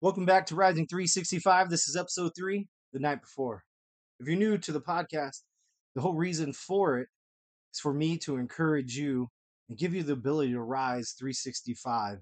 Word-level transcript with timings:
Welcome 0.00 0.26
back 0.26 0.46
to 0.46 0.54
Rising 0.54 0.86
365. 0.86 1.70
This 1.70 1.88
is 1.88 1.96
episode 1.96 2.30
three, 2.38 2.68
the 2.92 3.00
night 3.00 3.20
before. 3.20 3.64
If 4.20 4.28
you're 4.28 4.36
new 4.36 4.56
to 4.56 4.70
the 4.70 4.80
podcast, 4.80 5.42
the 5.96 6.00
whole 6.00 6.14
reason 6.14 6.52
for 6.52 7.00
it 7.00 7.08
is 7.74 7.80
for 7.80 7.92
me 7.92 8.16
to 8.18 8.36
encourage 8.36 8.96
you 8.96 9.28
and 9.68 9.76
give 9.76 9.94
you 9.94 10.04
the 10.04 10.12
ability 10.12 10.52
to 10.52 10.60
rise 10.60 11.16
365 11.18 12.18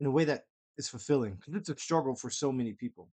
in 0.00 0.06
a 0.06 0.10
way 0.10 0.24
that 0.24 0.42
is 0.76 0.90
fulfilling 0.90 1.36
because 1.36 1.54
it's 1.54 1.70
a 1.70 1.78
struggle 1.78 2.14
for 2.14 2.28
so 2.28 2.52
many 2.52 2.74
people. 2.74 3.08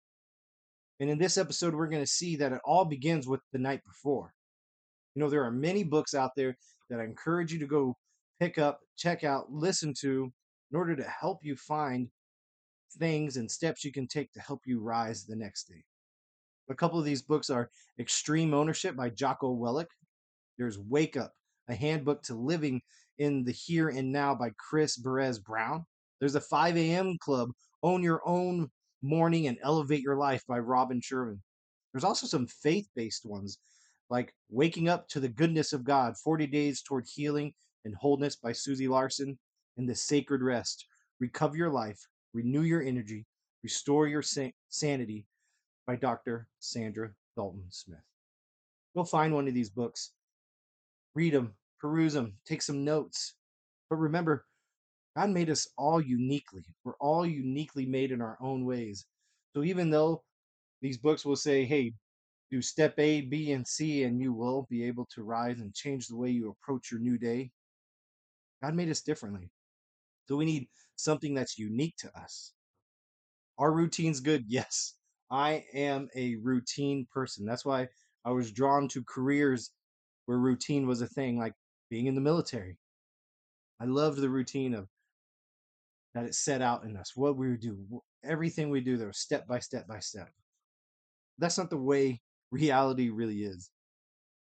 And 1.00 1.10
in 1.10 1.18
this 1.18 1.38
episode, 1.38 1.76
we're 1.76 1.88
going 1.88 2.04
to 2.04 2.12
see 2.12 2.36
that 2.36 2.52
it 2.52 2.60
all 2.66 2.84
begins 2.84 3.26
with 3.26 3.39
the 3.54 3.60
night 3.60 3.86
before. 3.86 4.34
You 5.16 5.21
know, 5.21 5.30
there 5.30 5.46
are 5.46 5.52
many 5.52 5.86
books 5.86 6.14
out 6.14 6.32
there 6.36 6.58
that 6.89 7.00
I 7.00 7.05
encourage 7.05 7.54
you 7.54 7.60
to 7.60 7.68
go 7.68 7.96
pick 8.42 8.58
up, 8.58 8.82
check 8.98 9.24
out, 9.24 9.50
listen 9.50 9.94
to 10.02 10.30
in 10.71 10.78
order 10.78 10.94
to 10.98 11.04
help 11.05 11.39
you 11.42 11.55
find 11.55 12.10
things 12.94 13.38
and 13.38 13.50
steps 13.50 13.84
you 13.84 13.91
can 13.91 14.08
take 14.08 14.32
to 14.34 14.40
help 14.40 14.62
you 14.66 14.80
rise 14.80 15.26
the 15.26 15.36
next 15.36 15.66
day. 15.66 15.84
A 16.70 16.76
couple 16.76 17.00
of 17.00 17.05
these 17.05 17.22
books 17.22 17.50
are 17.50 17.70
Extreme 18.00 18.54
Ownership 18.54 18.95
by 18.95 19.09
Jocko 19.09 19.55
Willink. 19.55 19.88
There's 20.58 20.80
Wake 20.80 21.16
Up, 21.16 21.31
a 21.70 21.76
handbook 21.76 22.23
to 22.23 22.36
living 22.36 22.81
in 23.20 23.44
the 23.44 23.52
here 23.52 23.90
and 23.90 24.12
now 24.12 24.36
by 24.36 24.52
Chris 24.58 24.98
Barez 24.98 25.42
Brown. 25.42 25.86
There's 26.20 26.36
a 26.36 26.42
5 26.42 26.78
a.m. 26.78 27.18
club, 27.20 27.52
Own 27.84 28.04
Your 28.04 28.22
Own 28.26 28.70
Morning 29.02 29.48
and 29.48 29.58
Elevate 29.62 30.02
Your 30.02 30.16
Life 30.17 30.44
by 30.48 30.59
Robin 30.59 31.00
Sharma. 31.00 31.38
There's 31.94 32.04
also 32.04 32.28
some 32.28 32.48
faith 32.48 32.90
based 32.95 33.26
ones 33.26 33.59
like 34.09 34.34
Waking 34.50 34.90
Up 34.90 35.08
to 35.09 35.20
the 35.20 35.30
Goodness 35.30 35.73
of 35.73 35.84
God 35.84 36.17
40 36.17 36.48
Days 36.48 36.81
Toward 36.81 37.06
Healing 37.14 37.54
and 37.86 37.95
Wholeness 37.95 38.36
by 38.36 38.52
Susie 38.52 38.88
Larson, 38.88 39.38
and 39.78 39.88
The 39.88 39.95
Sacred 39.95 40.42
Rest 40.42 40.86
Recover 41.20 41.56
Your 41.56 41.70
Life 41.70 42.00
Renew 42.34 42.62
Your 42.62 42.81
Energy, 42.81 43.26
Restore 43.63 44.08
Your 44.08 44.23
Sanity 44.70 45.26
by 45.86 45.95
Dr. 45.95 46.47
Saundra 46.61 47.11
Dalton 47.36 47.66
Smith. 47.70 48.00
Go 48.95 49.03
find 49.03 49.33
one 49.33 49.47
of 49.47 49.53
these 49.53 49.70
books, 49.70 50.11
read 51.16 51.33
them, 51.33 51.53
peruse 51.80 52.14
them, 52.14 52.33
take 52.45 52.61
some 52.61 52.83
notes. 52.83 53.36
But 53.89 53.98
remember, 53.98 54.45
God 55.16 55.30
made 55.30 55.50
us 55.50 55.67
all 55.78 56.02
uniquely. 56.02 56.64
We're 56.83 56.98
all 57.00 57.25
uniquely 57.25 57.86
made 57.86 58.11
in 58.11 58.22
our 58.22 58.38
own 58.42 58.66
ways. 58.66 59.05
So 59.55 59.64
even 59.64 59.89
though 59.89 60.23
these 60.81 60.98
books 60.98 61.25
will 61.25 61.36
say, 61.36 61.66
hey, 61.66 61.94
do 62.52 62.61
step 62.61 62.94
A, 63.00 63.22
B, 63.22 63.52
and 63.52 63.67
C, 63.67 64.03
and 64.03 64.22
you 64.22 64.33
will 64.33 64.67
be 64.70 64.83
able 64.86 65.08
to 65.16 65.23
rise 65.23 65.59
and 65.59 65.73
change 65.73 66.08
the 66.08 66.16
way 66.16 66.30
you 66.30 66.50
approach 66.50 66.92
your 66.92 67.00
new 67.00 67.17
day, 67.17 67.52
God 68.64 68.75
made 68.75 68.89
us 68.89 69.02
differently. 69.02 69.50
So 70.28 70.36
we 70.36 70.45
need 70.45 70.67
something 70.95 71.33
that's 71.33 71.58
unique 71.58 71.95
to 72.00 72.11
us. 72.17 72.53
Are 73.58 73.72
routines 73.72 74.20
good? 74.20 74.45
Yes. 74.47 74.94
I 75.30 75.66
am 75.73 76.08
a 76.16 76.36
routine 76.38 77.06
person. 77.11 77.45
That's 77.45 77.66
why 77.66 77.89
I 78.23 78.31
was 78.31 78.52
drawn 78.53 78.88
to 78.89 79.03
careers 79.03 79.72
where 80.25 80.38
routine 80.38 80.88
was 80.88 81.02
a 81.02 81.08
thing, 81.08 81.38
like 81.38 81.53
being 81.89 82.05
in 82.08 82.16
the 82.16 82.22
military. 82.22 82.78
I 83.80 83.86
loved 83.86 84.20
the 84.20 84.30
routine 84.30 84.73
of 84.73 84.88
that 86.14 86.25
it 86.25 86.33
set 86.33 86.61
out 86.61 86.83
in 86.83 86.98
us, 86.98 87.11
what 87.16 87.38
we 87.38 87.50
would 87.50 87.59
do, 87.59 88.02
everything 88.23 88.70
we 88.70 88.81
do 88.81 88.98
there, 88.98 89.08
was 89.08 89.20
step 89.20 89.48
by 89.48 89.59
step 89.59 89.88
by 89.88 90.00
step. 90.00 90.30
That's 91.38 91.58
not 91.58 91.70
the 91.70 91.78
way 91.78 92.22
reality 92.52 93.09
really 93.09 93.44
is. 93.44 93.70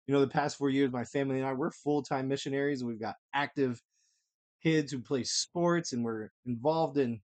You 0.07 0.13
know, 0.13 0.21
the 0.21 0.27
past 0.27 0.57
four 0.57 0.69
years, 0.69 0.91
my 0.91 1.05
family 1.05 1.37
and 1.37 1.45
I, 1.45 1.53
we're 1.53 1.71
full 1.71 2.01
time 2.01 2.27
missionaries. 2.27 2.83
We've 2.83 2.99
got 2.99 3.15
active 3.33 3.81
kids 4.61 4.91
who 4.91 4.99
play 4.99 5.23
sports 5.23 5.93
and 5.93 6.03
we're 6.03 6.29
involved 6.45 6.97
in 6.97 7.21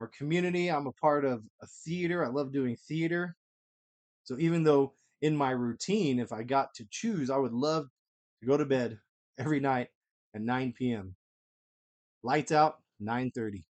our 0.00 0.08
community. 0.08 0.68
I'm 0.68 0.86
a 0.86 0.92
part 0.92 1.24
of 1.24 1.42
a 1.62 1.66
theater. 1.84 2.24
I 2.24 2.28
love 2.28 2.52
doing 2.52 2.76
theater. 2.76 3.36
So 4.24 4.36
even 4.38 4.62
though 4.62 4.94
in 5.22 5.36
my 5.36 5.50
routine, 5.50 6.18
if 6.18 6.32
I 6.32 6.42
got 6.42 6.74
to 6.74 6.86
choose, 6.90 7.30
I 7.30 7.36
would 7.36 7.52
love 7.52 7.88
to 8.40 8.46
go 8.46 8.56
to 8.56 8.64
bed 8.64 8.98
every 9.38 9.60
night 9.60 9.88
at 10.34 10.42
9 10.42 10.74
p.m. 10.76 11.14
Lights 12.22 12.52
out, 12.52 12.78
9:30. 13.02 13.64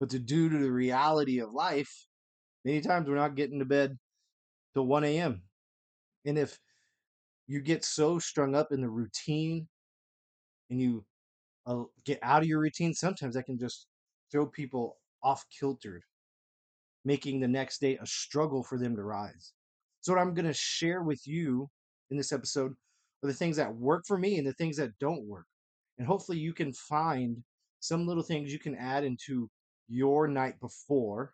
But 0.00 0.10
to 0.10 0.18
due 0.18 0.50
to 0.50 0.58
the 0.58 0.70
reality 0.70 1.40
of 1.40 1.52
life, 1.52 2.06
many 2.64 2.80
times 2.80 3.08
we're 3.08 3.14
not 3.14 3.36
getting 3.36 3.60
to 3.60 3.64
bed 3.64 3.98
till 4.74 4.86
1 4.86 5.04
a.m. 5.04 5.42
And 6.26 6.38
if 6.38 6.58
you 7.46 7.60
get 7.60 7.84
so 7.84 8.18
strung 8.18 8.54
up 8.54 8.72
in 8.72 8.80
the 8.80 8.88
routine 8.88 9.68
and 10.70 10.80
you 10.80 11.04
get 12.04 12.18
out 12.22 12.42
of 12.42 12.48
your 12.48 12.60
routine, 12.60 12.94
sometimes 12.94 13.34
that 13.34 13.46
can 13.46 13.58
just 13.58 13.86
throw 14.30 14.46
people 14.46 14.96
off 15.22 15.44
kiltered, 15.58 16.02
making 17.04 17.40
the 17.40 17.48
next 17.48 17.80
day 17.80 17.96
a 18.00 18.06
struggle 18.06 18.62
for 18.62 18.78
them 18.78 18.96
to 18.96 19.02
rise. 19.02 19.52
So, 20.00 20.12
what 20.12 20.20
I'm 20.20 20.34
going 20.34 20.46
to 20.46 20.52
share 20.52 21.02
with 21.02 21.26
you 21.26 21.68
in 22.10 22.16
this 22.16 22.32
episode 22.32 22.72
are 23.22 23.28
the 23.28 23.34
things 23.34 23.56
that 23.56 23.74
work 23.74 24.04
for 24.06 24.18
me 24.18 24.36
and 24.36 24.46
the 24.46 24.52
things 24.52 24.76
that 24.76 24.98
don't 24.98 25.26
work. 25.26 25.46
And 25.98 26.06
hopefully, 26.06 26.38
you 26.38 26.52
can 26.52 26.72
find 26.72 27.42
some 27.80 28.06
little 28.06 28.22
things 28.22 28.52
you 28.52 28.58
can 28.58 28.76
add 28.76 29.04
into 29.04 29.48
your 29.88 30.28
night 30.28 30.60
before. 30.60 31.32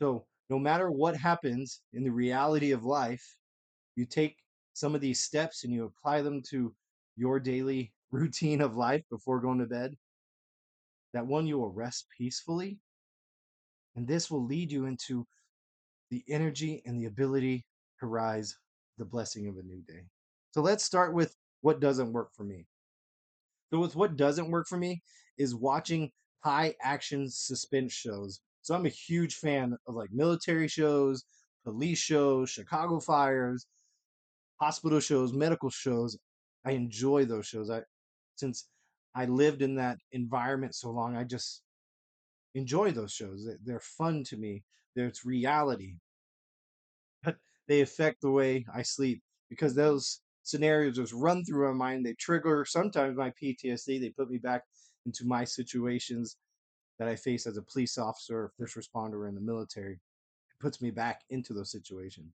So, 0.00 0.26
no 0.48 0.58
matter 0.58 0.90
what 0.90 1.16
happens 1.16 1.80
in 1.92 2.04
the 2.04 2.10
reality 2.10 2.72
of 2.72 2.84
life, 2.84 3.36
you 3.96 4.06
take 4.06 4.36
some 4.74 4.94
of 4.94 5.00
these 5.00 5.20
steps 5.20 5.64
and 5.64 5.72
you 5.72 5.84
apply 5.84 6.22
them 6.22 6.42
to 6.50 6.74
your 7.16 7.40
daily 7.40 7.92
routine 8.10 8.60
of 8.60 8.76
life 8.76 9.02
before 9.10 9.40
going 9.40 9.58
to 9.58 9.66
bed, 9.66 9.94
that 11.12 11.26
one, 11.26 11.46
you 11.46 11.58
will 11.58 11.72
rest 11.72 12.06
peacefully. 12.16 12.78
And 13.94 14.06
this 14.06 14.30
will 14.30 14.44
lead 14.44 14.70
you 14.70 14.86
into 14.86 15.26
the 16.10 16.22
energy 16.28 16.82
and 16.84 17.00
the 17.00 17.06
ability 17.06 17.64
to 18.00 18.06
rise 18.06 18.56
the 18.98 19.04
blessing 19.04 19.48
of 19.48 19.56
a 19.56 19.62
new 19.62 19.82
day. 19.82 20.02
So 20.52 20.60
let's 20.60 20.84
start 20.84 21.14
with 21.14 21.34
what 21.62 21.80
doesn't 21.80 22.12
work 22.12 22.30
for 22.34 22.44
me. 22.44 22.66
So, 23.72 23.80
with 23.80 23.96
what 23.96 24.16
doesn't 24.16 24.50
work 24.50 24.68
for 24.68 24.78
me 24.78 25.02
is 25.38 25.54
watching 25.54 26.10
high 26.40 26.74
action 26.82 27.28
suspense 27.28 27.92
shows. 27.92 28.40
So, 28.62 28.74
I'm 28.74 28.86
a 28.86 28.90
huge 28.90 29.34
fan 29.34 29.76
of 29.86 29.94
like 29.94 30.10
military 30.12 30.68
shows, 30.68 31.24
police 31.64 31.98
shows, 31.98 32.50
Chicago 32.50 33.00
fires, 33.00 33.66
hospital 34.60 35.00
shows, 35.00 35.32
medical 35.32 35.70
shows. 35.70 36.16
I 36.64 36.72
enjoy 36.72 37.24
those 37.24 37.46
shows. 37.46 37.70
I 37.70 37.82
since 38.36 38.68
I 39.14 39.24
lived 39.24 39.62
in 39.62 39.74
that 39.76 39.98
environment 40.12 40.74
so 40.74 40.90
long, 40.90 41.16
I 41.16 41.24
just 41.24 41.62
enjoy 42.54 42.90
those 42.90 43.12
shows. 43.12 43.48
They're 43.64 43.80
fun 43.80 44.24
to 44.24 44.36
me. 44.36 44.62
There's 44.94 45.24
reality. 45.24 45.96
But 47.22 47.36
they 47.68 47.80
affect 47.80 48.20
the 48.20 48.30
way 48.30 48.66
I 48.72 48.82
sleep 48.82 49.22
because 49.50 49.74
those 49.74 50.20
scenarios 50.42 50.96
just 50.96 51.12
run 51.12 51.44
through 51.44 51.66
my 51.72 51.90
mind. 51.90 52.06
They 52.06 52.14
trigger 52.14 52.64
sometimes 52.64 53.16
my 53.16 53.32
PTSD. 53.42 54.00
They 54.00 54.10
put 54.10 54.30
me 54.30 54.38
back 54.38 54.62
into 55.04 55.26
my 55.26 55.44
situations 55.44 56.36
that 56.98 57.08
I 57.08 57.16
face 57.16 57.46
as 57.46 57.56
a 57.56 57.62
police 57.62 57.98
officer 57.98 58.52
first 58.58 58.76
responder 58.76 59.28
in 59.28 59.34
the 59.34 59.40
military. 59.40 59.94
It 59.94 60.60
puts 60.60 60.80
me 60.80 60.90
back 60.90 61.22
into 61.30 61.52
those 61.52 61.70
situations. 61.70 62.32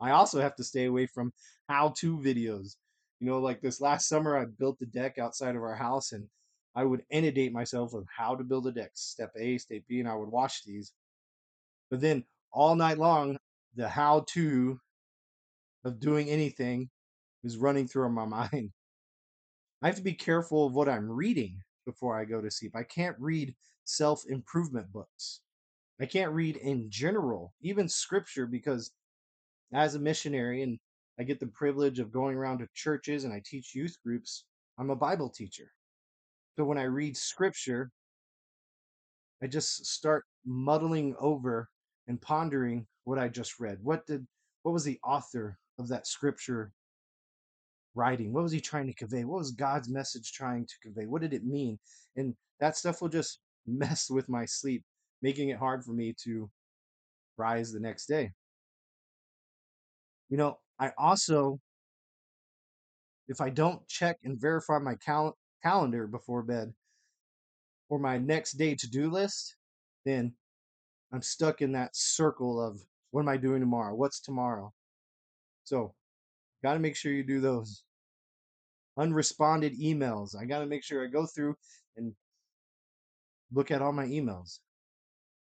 I 0.00 0.10
also 0.10 0.40
have 0.40 0.56
to 0.56 0.64
stay 0.64 0.86
away 0.86 1.06
from 1.06 1.32
how 1.68 1.94
to 1.98 2.18
videos 2.18 2.76
you 3.24 3.30
know, 3.30 3.38
like 3.38 3.62
this 3.62 3.80
last 3.80 4.06
summer, 4.06 4.36
I 4.36 4.44
built 4.44 4.78
the 4.78 4.84
deck 4.84 5.18
outside 5.18 5.56
of 5.56 5.62
our 5.62 5.74
house 5.74 6.12
and 6.12 6.28
I 6.74 6.84
would 6.84 7.04
inundate 7.08 7.54
myself 7.54 7.94
with 7.94 8.04
how 8.14 8.34
to 8.34 8.44
build 8.44 8.66
a 8.66 8.72
deck, 8.72 8.90
step 8.92 9.32
A, 9.38 9.56
step 9.56 9.80
B, 9.88 9.98
and 10.00 10.08
I 10.08 10.14
would 10.14 10.28
watch 10.28 10.62
these. 10.66 10.92
But 11.90 12.02
then 12.02 12.24
all 12.52 12.74
night 12.74 12.98
long, 12.98 13.38
the 13.76 13.88
how 13.88 14.26
to 14.34 14.78
of 15.86 16.00
doing 16.00 16.28
anything 16.28 16.90
is 17.44 17.56
running 17.56 17.88
through 17.88 18.10
my 18.10 18.26
mind. 18.52 18.72
I 19.80 19.86
have 19.86 19.96
to 19.96 20.02
be 20.02 20.12
careful 20.12 20.66
of 20.66 20.74
what 20.74 20.90
I'm 20.90 21.10
reading 21.10 21.62
before 21.86 22.20
I 22.20 22.26
go 22.26 22.42
to 22.42 22.50
sleep. 22.50 22.76
I 22.76 22.82
can't 22.82 23.16
read 23.18 23.54
self 23.84 24.22
improvement 24.28 24.92
books. 24.92 25.40
I 25.98 26.04
can't 26.04 26.32
read 26.32 26.58
in 26.58 26.90
general, 26.90 27.54
even 27.62 27.88
scripture, 27.88 28.46
because 28.46 28.92
as 29.72 29.94
a 29.94 29.98
missionary 29.98 30.60
and 30.60 30.78
I 31.18 31.22
get 31.22 31.40
the 31.40 31.46
privilege 31.46 31.98
of 32.00 32.12
going 32.12 32.36
around 32.36 32.58
to 32.58 32.68
churches 32.74 33.24
and 33.24 33.32
I 33.32 33.40
teach 33.44 33.74
youth 33.74 33.96
groups. 34.04 34.44
I'm 34.78 34.90
a 34.90 34.96
Bible 34.96 35.28
teacher. 35.28 35.70
So 36.56 36.64
when 36.64 36.78
I 36.78 36.84
read 36.84 37.16
scripture, 37.16 37.90
I 39.42 39.46
just 39.46 39.86
start 39.86 40.24
muddling 40.44 41.14
over 41.18 41.68
and 42.08 42.20
pondering 42.20 42.86
what 43.04 43.18
I 43.18 43.28
just 43.28 43.60
read. 43.60 43.78
What 43.82 44.06
did 44.06 44.26
what 44.62 44.72
was 44.72 44.84
the 44.84 44.98
author 45.04 45.58
of 45.78 45.88
that 45.88 46.06
scripture 46.06 46.72
writing? 47.94 48.32
What 48.32 48.42
was 48.42 48.52
he 48.52 48.60
trying 48.60 48.86
to 48.86 48.94
convey? 48.94 49.24
What 49.24 49.38
was 49.38 49.50
God's 49.50 49.88
message 49.88 50.32
trying 50.32 50.66
to 50.66 50.74
convey? 50.82 51.06
What 51.06 51.22
did 51.22 51.34
it 51.34 51.44
mean? 51.44 51.78
And 52.16 52.34
that 52.60 52.76
stuff 52.76 53.02
will 53.02 53.08
just 53.08 53.40
mess 53.66 54.10
with 54.10 54.28
my 54.28 54.44
sleep, 54.46 54.82
making 55.22 55.50
it 55.50 55.58
hard 55.58 55.84
for 55.84 55.92
me 55.92 56.14
to 56.24 56.50
rise 57.36 57.72
the 57.72 57.80
next 57.80 58.06
day. 58.06 58.32
You 60.30 60.38
know, 60.38 60.58
I 60.78 60.92
also, 60.98 61.60
if 63.28 63.40
I 63.40 63.50
don't 63.50 63.86
check 63.88 64.18
and 64.24 64.40
verify 64.40 64.78
my 64.78 64.96
cal- 64.96 65.38
calendar 65.62 66.06
before 66.06 66.42
bed 66.42 66.72
or 67.88 67.98
my 67.98 68.18
next 68.18 68.52
day 68.52 68.74
to 68.74 68.90
do 68.90 69.10
list, 69.10 69.56
then 70.04 70.34
I'm 71.12 71.22
stuck 71.22 71.62
in 71.62 71.72
that 71.72 71.94
circle 71.94 72.60
of 72.60 72.80
what 73.10 73.22
am 73.22 73.28
I 73.28 73.36
doing 73.36 73.60
tomorrow? 73.60 73.94
What's 73.94 74.20
tomorrow? 74.20 74.72
So, 75.62 75.94
got 76.62 76.74
to 76.74 76.80
make 76.80 76.96
sure 76.96 77.12
you 77.12 77.22
do 77.22 77.40
those 77.40 77.84
unresponded 78.98 79.78
emails. 79.80 80.36
I 80.36 80.44
got 80.44 80.60
to 80.60 80.66
make 80.66 80.84
sure 80.84 81.04
I 81.04 81.08
go 81.08 81.26
through 81.26 81.56
and 81.96 82.12
look 83.52 83.70
at 83.70 83.82
all 83.82 83.92
my 83.92 84.06
emails. 84.06 84.58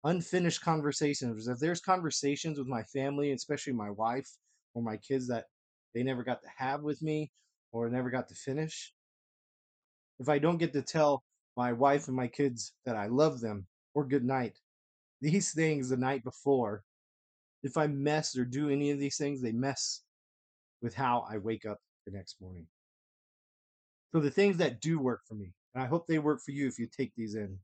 Unfinished 0.04 0.62
conversations. 0.62 1.48
If 1.48 1.58
there's 1.58 1.80
conversations 1.80 2.58
with 2.58 2.68
my 2.68 2.82
family, 2.84 3.32
especially 3.32 3.72
my 3.72 3.90
wife 3.90 4.28
or 4.78 4.82
my 4.82 4.96
kids 4.96 5.26
that 5.28 5.46
they 5.94 6.02
never 6.02 6.22
got 6.22 6.40
to 6.42 6.48
have 6.56 6.82
with 6.82 7.02
me 7.02 7.32
or 7.72 7.88
never 7.90 8.10
got 8.10 8.28
to 8.28 8.34
finish, 8.34 8.92
if 10.20 10.28
I 10.28 10.38
don't 10.38 10.58
get 10.58 10.72
to 10.72 10.82
tell 10.82 11.25
my 11.56 11.72
wife 11.72 12.06
and 12.06 12.16
my 12.16 12.28
kids 12.28 12.72
that 12.86 12.96
I 12.96 13.06
love 13.06 13.40
them 13.40 13.66
or 13.94 14.04
good 14.06 14.25
night, 14.25 14.58
these 15.20 15.52
things 15.52 15.88
the 15.88 15.96
night 15.96 16.22
before, 16.22 16.84
if 17.64 17.76
I 17.76 17.88
mess 17.88 18.36
or 18.36 18.44
do 18.44 18.70
any 18.70 18.92
of 18.92 19.00
these 19.00 19.16
things, 19.16 19.42
they 19.42 19.52
mess 19.52 20.02
with 20.80 20.94
how 20.94 21.26
I 21.28 21.38
wake 21.38 21.66
up 21.66 21.78
the 22.06 22.12
next 22.12 22.40
morning. 22.40 22.69
So 24.12 24.20
the 24.20 24.30
things 24.30 24.58
that 24.58 24.80
do 24.80 25.00
work 25.00 25.22
for 25.26 25.34
me, 25.34 25.52
and 25.75 25.82
I 25.82 25.88
hope 25.88 26.06
they 26.06 26.20
work 26.20 26.40
for 26.40 26.52
you 26.52 26.69
if 26.69 26.78
you 26.78 26.86
take 26.86 27.12
these 27.16 27.34
in. 27.34 27.58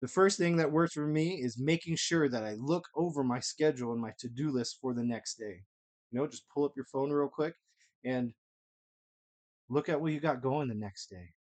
The 0.00 0.08
first 0.08 0.38
thing 0.38 0.56
that 0.56 0.70
works 0.70 0.94
for 0.94 1.06
me 1.06 1.40
is 1.42 1.58
making 1.58 1.96
sure 1.96 2.28
that 2.28 2.44
I 2.44 2.54
look 2.54 2.84
over 2.94 3.24
my 3.24 3.40
schedule 3.40 3.92
and 3.92 4.00
my 4.00 4.12
to 4.20 4.28
do 4.28 4.50
list 4.50 4.78
for 4.80 4.94
the 4.94 5.02
next 5.02 5.38
day. 5.38 5.62
You 6.10 6.18
know, 6.18 6.26
just 6.26 6.48
pull 6.48 6.64
up 6.64 6.72
your 6.76 6.84
phone 6.84 7.10
real 7.10 7.28
quick 7.28 7.54
and 8.04 8.32
look 9.68 9.88
at 9.88 10.00
what 10.00 10.12
you 10.12 10.20
got 10.20 10.40
going 10.40 10.68
the 10.68 10.74
next 10.74 11.10
day. 11.10 11.32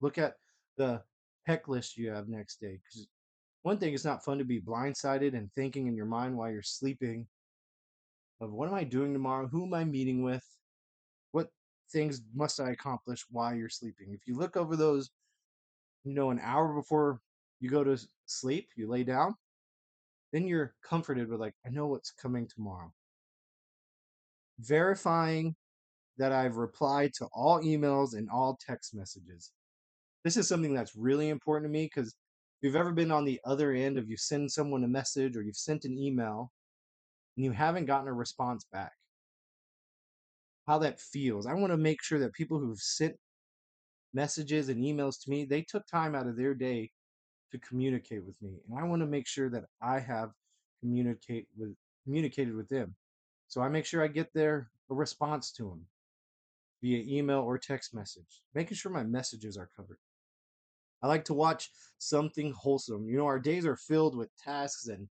Look 0.00 0.18
at 0.18 0.34
the 0.78 1.02
heck 1.46 1.68
list 1.68 1.96
you 1.96 2.10
have 2.10 2.28
next 2.28 2.60
day. 2.60 2.78
Because 2.82 3.06
one 3.62 3.78
thing, 3.78 3.92
it's 3.92 4.04
not 4.04 4.24
fun 4.24 4.38
to 4.38 4.44
be 4.44 4.60
blindsided 4.60 5.36
and 5.36 5.52
thinking 5.52 5.86
in 5.86 5.96
your 5.96 6.06
mind 6.06 6.36
while 6.36 6.50
you're 6.50 6.62
sleeping 6.62 7.26
of 8.40 8.52
what 8.52 8.68
am 8.68 8.74
I 8.74 8.84
doing 8.84 9.12
tomorrow? 9.12 9.46
Who 9.46 9.64
am 9.64 9.74
I 9.74 9.84
meeting 9.84 10.22
with? 10.22 10.44
What 11.32 11.48
things 11.90 12.22
must 12.34 12.60
I 12.60 12.70
accomplish 12.70 13.24
while 13.30 13.54
you're 13.54 13.68
sleeping? 13.68 14.12
If 14.12 14.26
you 14.26 14.36
look 14.36 14.56
over 14.56 14.76
those, 14.76 15.10
you 16.04 16.14
know, 16.14 16.30
an 16.30 16.40
hour 16.42 16.74
before 16.74 17.20
you 17.60 17.70
go 17.70 17.84
to 17.84 17.98
sleep, 18.26 18.68
you 18.76 18.88
lay 18.88 19.04
down, 19.04 19.34
then 20.32 20.46
you're 20.46 20.74
comforted 20.82 21.28
with, 21.28 21.40
like, 21.40 21.54
I 21.66 21.70
know 21.70 21.86
what's 21.86 22.10
coming 22.10 22.46
tomorrow. 22.46 22.92
Verifying 24.58 25.54
that 26.18 26.32
I've 26.32 26.56
replied 26.56 27.12
to 27.14 27.26
all 27.32 27.60
emails 27.62 28.14
and 28.14 28.28
all 28.30 28.58
text 28.64 28.94
messages. 28.94 29.52
This 30.24 30.36
is 30.36 30.48
something 30.48 30.74
that's 30.74 30.96
really 30.96 31.28
important 31.28 31.70
to 31.70 31.72
me 31.72 31.84
because 31.84 32.08
if 32.08 32.14
you've 32.62 32.76
ever 32.76 32.92
been 32.92 33.10
on 33.10 33.24
the 33.24 33.40
other 33.44 33.72
end 33.72 33.98
of 33.98 34.08
you 34.08 34.16
send 34.16 34.50
someone 34.50 34.82
a 34.82 34.88
message 34.88 35.36
or 35.36 35.42
you've 35.42 35.56
sent 35.56 35.84
an 35.84 35.98
email 35.98 36.50
and 37.36 37.44
you 37.44 37.52
haven't 37.52 37.84
gotten 37.86 38.08
a 38.08 38.12
response 38.12 38.66
back, 38.72 38.92
how 40.66 40.78
that 40.78 40.98
feels. 40.98 41.46
I 41.46 41.54
want 41.54 41.72
to 41.72 41.76
make 41.76 42.02
sure 42.02 42.18
that 42.18 42.32
people 42.32 42.58
who've 42.58 42.80
sent 42.80 43.14
messages 44.14 44.68
and 44.68 44.82
emails 44.82 45.20
to 45.22 45.30
me, 45.30 45.44
they 45.44 45.62
took 45.62 45.86
time 45.86 46.14
out 46.14 46.26
of 46.26 46.36
their 46.36 46.54
day 46.54 46.90
to 47.52 47.58
communicate 47.58 48.24
with 48.24 48.40
me. 48.42 48.58
And 48.68 48.78
I 48.78 48.84
want 48.84 49.02
to 49.02 49.06
make 49.06 49.26
sure 49.26 49.48
that 49.50 49.64
I 49.80 50.00
have 50.00 50.30
communicate 50.80 51.48
with 51.56 51.74
communicated 52.04 52.54
with 52.54 52.68
them. 52.68 52.94
So 53.48 53.60
I 53.60 53.68
make 53.68 53.84
sure 53.84 54.02
I 54.02 54.08
get 54.08 54.32
their 54.32 54.70
a 54.90 54.94
response 54.94 55.50
to 55.52 55.64
them 55.64 55.86
via 56.82 57.02
email 57.06 57.40
or 57.40 57.58
text 57.58 57.94
message, 57.94 58.42
making 58.54 58.76
sure 58.76 58.92
my 58.92 59.02
messages 59.02 59.56
are 59.56 59.68
covered. 59.76 59.98
I 61.02 61.08
like 61.08 61.24
to 61.26 61.34
watch 61.34 61.70
something 61.98 62.52
wholesome. 62.52 63.08
You 63.08 63.18
know, 63.18 63.26
our 63.26 63.38
days 63.38 63.66
are 63.66 63.76
filled 63.76 64.16
with 64.16 64.36
tasks 64.36 64.86
and 64.88 65.08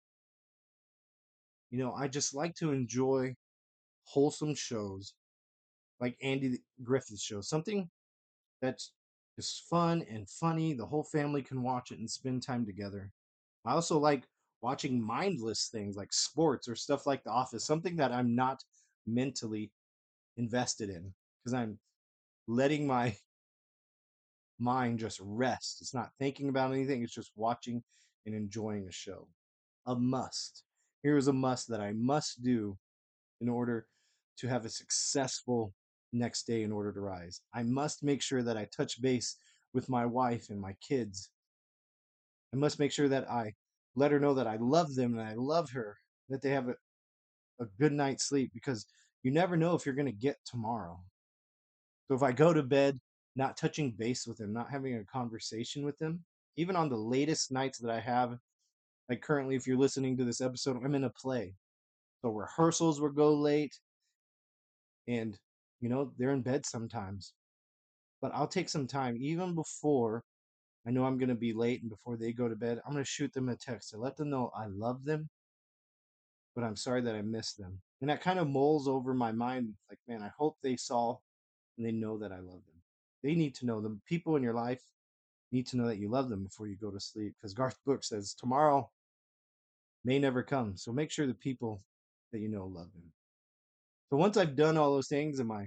you 1.72 1.80
know, 1.80 1.94
I 1.94 2.08
just 2.08 2.36
like 2.36 2.54
to 2.58 2.72
enjoy 2.72 3.36
wholesome 4.04 4.54
shows 4.54 5.16
like 6.00 6.16
Andy 6.22 6.60
Griffith's 6.84 7.24
show, 7.24 7.42
something 7.42 7.90
that's 8.62 8.92
just 9.36 9.64
fun 9.70 10.06
and 10.10 10.30
funny. 10.30 10.74
The 10.74 10.86
whole 10.86 11.04
family 11.04 11.42
can 11.42 11.64
watch 11.64 11.92
it 11.92 12.00
and 12.00 12.10
spend 12.10 12.44
time 12.44 12.66
together. 12.66 13.12
I 13.66 13.74
also 13.74 13.98
like 13.98 14.24
watching 14.62 15.02
mindless 15.02 15.68
things 15.68 15.96
like 15.96 16.14
sports 16.14 16.68
or 16.68 16.76
stuff 16.76 17.06
like 17.08 17.24
The 17.24 17.32
Office, 17.32 17.66
something 17.66 17.96
that 17.98 18.12
I'm 18.12 18.36
not 18.36 18.64
mentally 19.06 19.72
invested 20.38 20.90
in 20.90 21.14
because 21.44 21.54
I'm 21.54 21.80
letting 22.48 22.88
my 22.88 23.16
mind 24.60 25.00
just 25.00 25.20
rest. 25.22 25.80
It's 25.82 25.94
not 25.94 26.12
thinking 26.20 26.50
about 26.50 26.72
anything, 26.72 27.04
it's 27.04 27.14
just 27.14 27.32
watching 27.36 27.84
and 28.26 28.36
enjoying 28.36 28.88
a 28.88 28.92
show. 28.92 29.28
A 29.86 29.96
must. 29.96 30.64
Here's 31.02 31.28
a 31.28 31.34
must 31.34 31.68
that 31.70 31.82
I 31.82 31.92
must 31.94 32.42
do 32.42 32.78
in 33.42 33.50
order 33.50 33.88
to 34.38 34.48
have 34.48 34.66
a 34.66 34.70
successful 34.70 35.74
next 36.14 36.48
day 36.48 36.64
in 36.64 36.72
order 36.72 36.92
to 36.92 37.02
rise. 37.02 37.42
I 37.54 37.64
must 37.64 38.04
make 38.04 38.22
sure 38.22 38.44
that 38.44 38.58
I 38.58 38.66
touch 38.66 39.02
base 39.02 39.38
with 39.74 39.90
my 39.90 40.06
wife 40.06 40.50
and 40.50 40.62
my 40.62 40.76
kids. 40.88 41.30
I 42.54 42.58
must 42.58 42.80
make 42.80 42.92
sure 42.92 43.10
that 43.10 43.30
I 43.30 43.54
let 43.96 44.12
her 44.12 44.20
know 44.20 44.34
that 44.36 44.48
I 44.48 44.58
love 44.58 44.96
them 44.96 45.18
and 45.18 45.28
I 45.28 45.34
love 45.34 45.70
her, 45.72 45.98
that 46.30 46.42
they 46.42 46.50
have 46.50 46.70
a, 46.70 46.76
a 47.60 47.66
good 47.80 47.92
night's 47.92 48.26
sleep 48.26 48.52
because 48.54 48.86
you 49.24 49.32
never 49.32 49.58
know 49.58 49.74
if 49.76 49.86
you're 49.86 49.96
going 49.96 50.06
to 50.06 50.12
get 50.12 50.38
tomorrow. 50.46 51.00
So 52.08 52.16
if 52.16 52.24
I 52.24 52.32
go 52.32 52.54
to 52.54 52.64
bed 52.64 53.00
not 53.36 53.58
touching 53.58 53.92
base 53.92 54.28
with 54.28 54.38
them, 54.38 54.54
not 54.54 54.70
having 54.70 54.96
a 54.96 55.04
conversation 55.06 55.84
with 55.84 55.98
them, 55.98 56.24
even 56.58 56.76
on 56.76 56.90
the 56.90 56.98
latest 56.98 57.52
nights 57.52 57.80
that 57.80 57.90
I 57.90 58.00
have, 58.00 58.38
like 59.10 59.22
currently, 59.22 59.56
if 59.56 59.66
you're 59.66 59.78
listening 59.78 60.18
to 60.18 60.26
this 60.26 60.42
episode, 60.42 60.78
I'm 60.84 60.96
in 60.96 61.06
a 61.06 61.10
play. 61.10 61.56
So 62.22 62.30
rehearsals 62.30 63.02
will 63.02 63.10
go 63.10 63.34
late 63.34 63.76
and 65.08 65.38
you 65.84 65.90
know 65.90 66.14
they're 66.18 66.32
in 66.32 66.42
bed 66.42 66.66
sometimes. 66.66 67.34
But 68.22 68.32
i'll 68.34 68.48
take 68.48 68.70
some 68.70 68.88
time 68.88 69.18
even 69.20 69.54
before 69.54 70.24
i 70.88 70.92
know 70.92 71.04
i'm 71.04 71.18
going 71.18 71.28
to 71.28 71.36
be 71.36 71.52
late 71.52 71.82
and 71.82 71.90
before 71.90 72.16
they 72.16 72.32
go 72.32 72.48
to 72.48 72.56
bed 72.56 72.80
i'm 72.86 72.94
going 72.94 73.04
to 73.04 73.10
shoot 73.10 73.34
them 73.34 73.50
a 73.50 73.56
text 73.58 73.90
to 73.90 73.98
let 73.98 74.16
them 74.16 74.30
know 74.30 74.50
i 74.58 74.66
love 74.68 75.04
them. 75.04 75.30
But 76.56 76.64
i'm 76.64 76.78
sorry 76.78 77.02
that 77.02 77.16
i 77.16 77.22
missed 77.22 77.58
them. 77.58 77.82
And 78.00 78.10
that 78.10 78.22
kind 78.22 78.40
of 78.40 78.48
mulls 78.48 78.88
over 78.88 79.14
my 79.14 79.34
mind 79.34 79.74
like 79.90 80.00
man 80.08 80.24
i 80.24 80.32
hope 80.38 80.56
they 80.64 80.78
saw 80.78 81.18
and 81.78 81.86
they 81.86 81.92
know 81.92 82.18
that 82.18 82.32
i 82.32 82.38
love 82.38 82.64
them. 82.66 82.82
They 83.22 83.36
need 83.36 83.54
to 83.56 83.66
know 83.66 83.82
the 83.82 84.00
people 84.08 84.38
in 84.38 84.44
your 84.44 84.54
life 84.54 84.82
need 85.52 85.68
to 85.68 85.78
know 85.78 85.88
that 85.88 86.00
you 86.00 86.10
love 86.10 86.30
them 86.30 86.44
before 86.44 86.68
you 86.68 86.78
go 86.78 86.92
to 86.92 87.00
sleep 87.00 87.34
because 87.38 87.54
garth 87.54 87.78
brooks 87.86 88.08
says 88.08 88.34
tomorrow 88.34 88.90
may 90.06 90.18
never 90.18 90.44
come. 90.44 90.78
So 90.78 90.94
make 90.94 91.12
sure 91.12 91.28
the 91.28 91.34
people 91.34 91.84
that 92.32 92.40
you 92.40 92.48
know 92.48 92.68
love 92.68 92.92
them 92.94 93.12
so 94.14 94.18
once 94.18 94.38
I've 94.38 94.56
done 94.56 94.78
all 94.78 94.94
those 94.94 95.08
things 95.08 95.40
and 95.40 95.48
my 95.48 95.66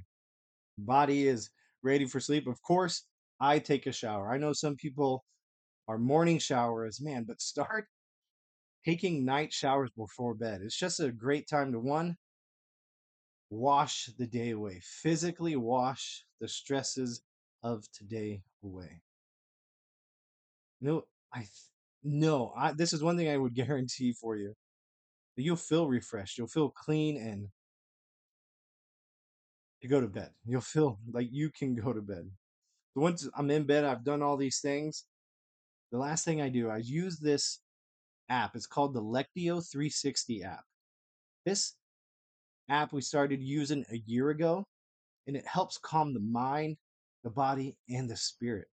body 0.78 1.26
is 1.26 1.50
ready 1.82 2.06
for 2.06 2.20
sleep, 2.20 2.46
of 2.46 2.62
course, 2.62 3.02
I 3.40 3.58
take 3.58 3.88
a 3.88 3.92
shower. 3.92 4.32
I 4.32 4.38
know 4.38 4.52
some 4.52 4.76
people 4.76 5.24
are 5.88 5.98
morning 5.98 6.38
showers, 6.38 7.00
man, 7.00 7.24
but 7.26 7.40
start 7.40 7.86
taking 8.84 9.24
night 9.24 9.52
showers 9.52 9.90
before 9.96 10.34
bed. 10.34 10.60
It's 10.62 10.78
just 10.78 11.00
a 11.00 11.10
great 11.10 11.48
time 11.48 11.72
to 11.72 11.80
one, 11.80 12.14
wash 13.50 14.10
the 14.16 14.28
day 14.28 14.50
away, 14.50 14.80
physically 15.02 15.56
wash 15.56 16.24
the 16.40 16.46
stresses 16.46 17.22
of 17.64 17.82
today 17.92 18.42
away. 18.62 19.02
You 20.80 20.88
know, 20.88 21.02
I 21.34 21.48
no, 22.04 22.52
I, 22.56 22.74
this 22.74 22.92
is 22.92 23.02
one 23.02 23.16
thing 23.16 23.28
I 23.28 23.38
would 23.38 23.54
guarantee 23.56 24.12
for 24.12 24.36
you. 24.36 24.54
You'll 25.34 25.56
feel 25.56 25.88
refreshed. 25.88 26.38
You'll 26.38 26.46
feel 26.46 26.70
clean 26.70 27.16
and 27.16 27.48
to 29.82 29.88
go 29.88 30.00
to 30.00 30.08
bed. 30.08 30.30
You'll 30.46 30.60
feel 30.60 30.98
like 31.12 31.28
you 31.30 31.50
can 31.50 31.74
go 31.74 31.92
to 31.92 32.00
bed. 32.00 32.30
Once 32.94 33.28
I'm 33.36 33.50
in 33.50 33.64
bed, 33.64 33.84
I've 33.84 34.04
done 34.04 34.22
all 34.22 34.36
these 34.36 34.60
things. 34.60 35.04
The 35.92 35.98
last 35.98 36.24
thing 36.24 36.40
I 36.40 36.48
do, 36.48 36.70
I 36.70 36.78
use 36.78 37.18
this 37.18 37.60
app. 38.28 38.56
It's 38.56 38.66
called 38.66 38.94
the 38.94 39.02
Lectio 39.02 39.64
360 39.64 40.42
app. 40.42 40.64
This 41.44 41.74
app 42.68 42.92
we 42.92 43.02
started 43.02 43.42
using 43.42 43.84
a 43.92 43.98
year 44.06 44.30
ago, 44.30 44.66
and 45.26 45.36
it 45.36 45.46
helps 45.46 45.78
calm 45.78 46.14
the 46.14 46.20
mind, 46.20 46.76
the 47.22 47.30
body, 47.30 47.76
and 47.88 48.08
the 48.08 48.16
spirit. 48.16 48.66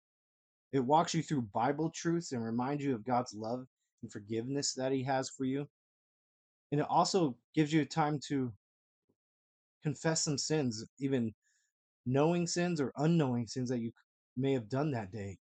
It 0.71 0.79
walks 0.79 1.13
you 1.13 1.21
through 1.21 1.49
Bible 1.53 1.91
truths 1.91 2.31
and 2.31 2.43
reminds 2.43 2.83
you 2.83 2.95
of 2.95 3.05
God's 3.05 3.33
love 3.33 3.67
and 4.01 4.11
forgiveness 4.11 4.73
that 4.73 4.91
He 4.91 5.03
has 5.03 5.29
for 5.29 5.45
you. 5.45 5.67
And 6.71 6.81
it 6.81 6.87
also 6.89 7.35
gives 7.53 7.71
you 7.71 7.85
time 7.85 8.19
to 8.29 8.51
confess 9.83 10.23
some 10.23 10.37
sins, 10.37 10.85
even 10.99 11.33
knowing 12.05 12.47
sins 12.47 12.81
or 12.81 12.91
unknowing 12.97 13.47
sins 13.47 13.69
that 13.69 13.79
you 13.79 13.91
may 14.37 14.53
have 14.53 14.69
done 14.69 14.91
that 14.91 15.11
day. 15.11 15.37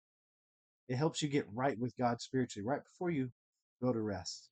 It 0.89 0.95
helps 0.97 1.21
you 1.21 1.29
get 1.29 1.47
right 1.53 1.77
with 1.79 1.95
God 1.97 2.21
spiritually 2.21 2.67
right 2.67 2.83
before 2.83 3.11
you 3.11 3.31
go 3.81 3.93
to 3.93 4.01
rest. 4.01 4.49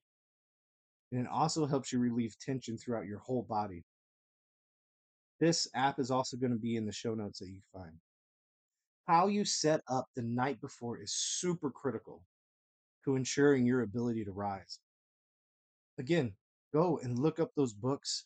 And 1.12 1.22
it 1.22 1.28
also 1.32 1.66
helps 1.66 1.92
you 1.92 2.00
relieve 2.00 2.36
tension 2.40 2.78
throughout 2.78 3.06
your 3.06 3.20
whole 3.20 3.44
body. 3.44 3.84
This 5.40 5.68
app 5.74 6.00
is 6.00 6.12
also 6.12 6.38
going 6.38 6.52
to 6.52 6.60
be 6.60 6.76
in 6.76 6.86
the 6.86 6.92
show 6.92 7.16
notes 7.16 7.40
that 7.40 7.50
you 7.50 7.62
find. 7.74 7.94
How 9.08 9.28
you 9.28 9.46
set 9.46 9.82
up 9.88 10.08
the 10.16 10.22
night 10.22 10.62
before 10.62 11.02
is 11.02 11.14
super 11.14 11.72
critical 11.72 12.22
to 13.06 13.16
ensuring 13.16 13.66
your 13.66 13.82
ability 13.82 14.26
to 14.26 14.32
rise. 14.32 14.80
again, 15.98 16.34
go 16.74 17.00
and 17.04 17.20
look 17.20 17.40
up 17.40 17.52
those 17.56 17.74
books, 17.74 18.26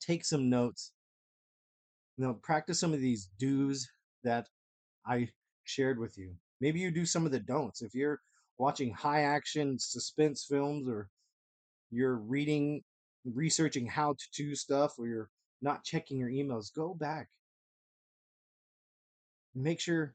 take 0.00 0.24
some 0.24 0.48
notes, 0.50 0.92
you 2.16 2.24
know, 2.24 2.34
practice 2.34 2.80
some 2.80 2.92
of 2.92 3.00
these 3.00 3.28
do's 3.38 3.88
that 4.24 4.48
I 5.06 5.28
shared 5.64 5.98
with 5.98 6.18
you. 6.18 6.34
Maybe 6.60 6.80
you 6.80 6.90
do 6.90 7.06
some 7.06 7.24
of 7.26 7.32
the 7.32 7.40
don'ts. 7.40 7.82
If 7.82 7.94
you're 7.94 8.20
watching 8.58 8.92
high 8.92 9.22
action 9.22 9.78
suspense 9.78 10.44
films 10.48 10.88
or 10.88 11.08
you're 11.90 12.16
reading, 12.16 12.82
researching 13.24 13.86
how 13.86 14.14
to 14.14 14.24
do 14.36 14.54
stuff, 14.54 14.94
or 14.98 15.06
you're 15.06 15.30
not 15.62 15.84
checking 15.84 16.18
your 16.18 16.30
emails, 16.30 16.74
go 16.74 16.94
back. 16.94 17.28
Make 19.54 19.80
sure 19.80 20.14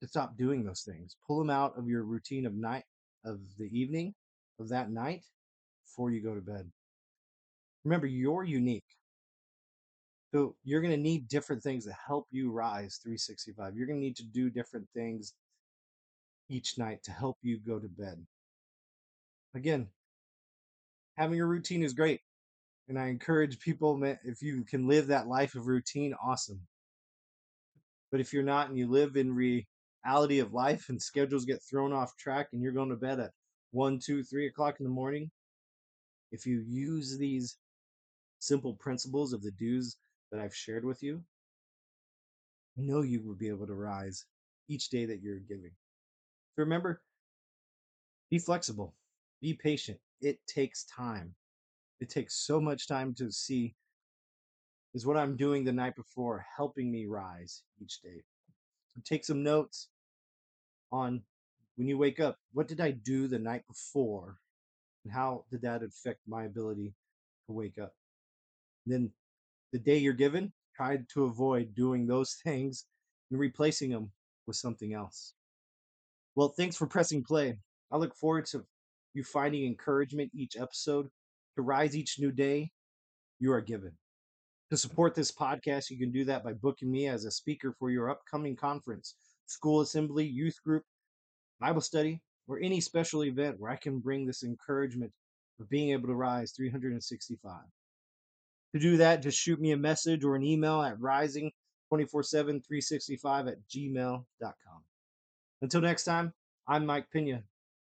to 0.00 0.08
stop 0.08 0.36
doing 0.36 0.64
those 0.64 0.82
things. 0.82 1.16
Pull 1.26 1.38
them 1.38 1.50
out 1.50 1.78
of 1.78 1.88
your 1.88 2.04
routine 2.04 2.46
of 2.46 2.54
night, 2.54 2.84
of 3.24 3.40
the 3.58 3.66
evening, 3.66 4.14
of 4.60 4.68
that 4.68 4.90
night 4.90 5.24
before 5.84 6.10
you 6.10 6.22
go 6.22 6.34
to 6.34 6.40
bed. 6.40 6.70
Remember, 7.84 8.06
you're 8.06 8.44
unique. 8.44 8.84
So 10.32 10.56
you're 10.62 10.82
going 10.82 10.94
to 10.94 11.00
need 11.00 11.28
different 11.28 11.62
things 11.62 11.86
to 11.86 11.92
help 12.06 12.26
you 12.30 12.52
rise 12.52 12.98
365. 13.02 13.74
You're 13.76 13.86
going 13.86 13.98
to 13.98 14.04
need 14.04 14.16
to 14.16 14.24
do 14.24 14.50
different 14.50 14.86
things 14.94 15.32
each 16.50 16.76
night 16.76 17.02
to 17.04 17.12
help 17.12 17.38
you 17.42 17.58
go 17.58 17.78
to 17.78 17.88
bed. 17.88 18.24
Again, 19.54 19.88
having 21.16 21.40
a 21.40 21.46
routine 21.46 21.82
is 21.82 21.94
great. 21.94 22.20
And 22.88 22.98
I 22.98 23.08
encourage 23.08 23.58
people, 23.58 24.02
if 24.24 24.40
you 24.40 24.64
can 24.64 24.86
live 24.86 25.08
that 25.08 25.28
life 25.28 25.54
of 25.54 25.66
routine, 25.66 26.14
awesome. 26.22 26.60
But 28.10 28.20
if 28.20 28.32
you're 28.32 28.42
not 28.42 28.68
and 28.68 28.78
you 28.78 28.90
live 28.90 29.16
in 29.16 29.34
reality 29.34 30.38
of 30.38 30.54
life 30.54 30.88
and 30.88 31.00
schedules 31.00 31.44
get 31.44 31.62
thrown 31.62 31.92
off 31.92 32.16
track 32.16 32.48
and 32.52 32.62
you're 32.62 32.72
going 32.72 32.88
to 32.88 32.96
bed 32.96 33.20
at 33.20 33.32
one, 33.72 33.98
two, 33.98 34.22
three 34.22 34.46
o'clock 34.46 34.76
in 34.80 34.84
the 34.84 34.90
morning, 34.90 35.30
if 36.32 36.46
you 36.46 36.64
use 36.66 37.18
these 37.18 37.58
simple 38.38 38.74
principles 38.74 39.32
of 39.32 39.42
the 39.42 39.50
do's 39.50 39.96
that 40.30 40.40
I've 40.40 40.54
shared 40.54 40.84
with 40.84 41.02
you, 41.02 41.22
I 42.78 42.82
know 42.82 43.02
you 43.02 43.20
will 43.22 43.34
be 43.34 43.48
able 43.48 43.66
to 43.66 43.74
rise 43.74 44.24
each 44.68 44.90
day 44.90 45.06
that 45.06 45.22
you're 45.22 45.38
giving. 45.38 45.72
So 46.54 46.62
remember, 46.62 47.00
be 48.30 48.38
flexible, 48.38 48.94
be 49.40 49.54
patient. 49.54 49.98
It 50.20 50.38
takes 50.46 50.84
time. 50.84 51.34
It 52.00 52.10
takes 52.10 52.34
so 52.34 52.60
much 52.60 52.86
time 52.86 53.14
to 53.14 53.30
see 53.32 53.74
is 54.94 55.06
what 55.06 55.16
I'm 55.16 55.36
doing 55.36 55.64
the 55.64 55.72
night 55.72 55.96
before 55.96 56.46
helping 56.56 56.90
me 56.90 57.06
rise 57.06 57.62
each 57.82 58.00
day. 58.02 58.22
So 58.94 59.02
take 59.04 59.24
some 59.24 59.42
notes 59.42 59.88
on 60.90 61.22
when 61.76 61.86
you 61.86 61.98
wake 61.98 62.20
up, 62.20 62.38
what 62.52 62.68
did 62.68 62.80
I 62.80 62.90
do 62.90 63.28
the 63.28 63.38
night 63.38 63.62
before 63.68 64.38
and 65.04 65.12
how 65.12 65.44
did 65.50 65.62
that 65.62 65.82
affect 65.82 66.20
my 66.26 66.44
ability 66.44 66.94
to 67.46 67.52
wake 67.52 67.78
up? 67.78 67.94
And 68.84 68.94
then 68.94 69.10
the 69.72 69.78
day 69.78 69.98
you're 69.98 70.12
given, 70.12 70.52
try 70.76 70.98
to 71.12 71.24
avoid 71.24 71.74
doing 71.74 72.06
those 72.06 72.34
things 72.44 72.86
and 73.30 73.38
replacing 73.38 73.90
them 73.90 74.10
with 74.46 74.56
something 74.56 74.94
else. 74.94 75.34
Well, 76.34 76.48
thanks 76.48 76.76
for 76.76 76.86
pressing 76.86 77.24
play. 77.24 77.58
I 77.90 77.96
look 77.96 78.14
forward 78.14 78.46
to 78.46 78.64
you 79.14 79.24
finding 79.24 79.66
encouragement 79.66 80.30
each 80.34 80.56
episode 80.56 81.08
to 81.56 81.62
rise 81.62 81.96
each 81.96 82.18
new 82.18 82.30
day 82.30 82.70
you 83.40 83.52
are 83.52 83.60
given. 83.60 83.92
To 84.70 84.76
support 84.76 85.14
this 85.14 85.32
podcast, 85.32 85.90
you 85.90 85.98
can 85.98 86.12
do 86.12 86.24
that 86.26 86.44
by 86.44 86.52
booking 86.52 86.90
me 86.90 87.08
as 87.08 87.24
a 87.24 87.30
speaker 87.30 87.74
for 87.78 87.90
your 87.90 88.10
upcoming 88.10 88.54
conference, 88.54 89.14
school 89.46 89.80
assembly, 89.80 90.26
youth 90.26 90.58
group, 90.62 90.84
Bible 91.58 91.80
study, 91.80 92.20
or 92.46 92.60
any 92.60 92.80
special 92.80 93.24
event 93.24 93.58
where 93.58 93.70
I 93.70 93.76
can 93.76 93.98
bring 93.98 94.26
this 94.26 94.42
encouragement 94.42 95.10
of 95.58 95.68
being 95.68 95.90
able 95.90 96.08
to 96.08 96.14
rise 96.14 96.52
365. 96.52 97.60
To 98.74 98.80
do 98.80 98.98
that, 98.98 99.22
just 99.22 99.38
shoot 99.38 99.60
me 99.60 99.72
a 99.72 99.76
message 99.76 100.24
or 100.24 100.36
an 100.36 100.44
email 100.44 100.82
at 100.82 100.98
rising247-365 100.98 103.48
at 103.48 103.56
gmail.com. 103.68 104.82
Until 105.62 105.80
next 105.80 106.04
time, 106.04 106.34
I'm 106.66 106.84
Mike 106.84 107.10
Pena, 107.10 107.42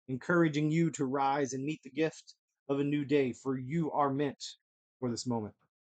encouraging 0.08 0.70
you 0.70 0.90
to 0.92 1.04
rise 1.04 1.52
and 1.52 1.64
meet 1.64 1.82
the 1.82 1.90
gift 1.90 2.34
of 2.68 2.80
a 2.80 2.84
new 2.84 3.04
day, 3.04 3.32
for 3.32 3.58
you 3.58 3.90
are 3.92 4.10
meant 4.10 4.42
for 4.99 5.10
this 5.10 5.26
moment. 5.26 5.54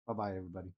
Bye 0.07 0.15
bye, 0.15 0.31
everybody. 0.31 0.73